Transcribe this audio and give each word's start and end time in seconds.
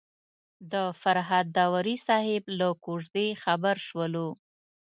د 0.71 0.73
فرهاد 1.01 1.45
داوري 1.57 1.97
صاحب 2.07 2.43
له 2.59 2.69
کوژدې 2.85 3.27
خبر 3.43 3.75
شولو. 3.87 4.27